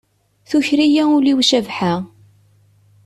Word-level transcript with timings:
Tuker-iyi 0.49 1.03
ul-iw 1.17 1.39
Cabḥa. 1.49 1.93